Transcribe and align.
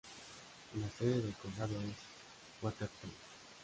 La 0.81 0.89
sede 0.89 1.21
del 1.21 1.33
condado 1.35 1.75
es 1.79 1.95
Watertown. 2.63 3.11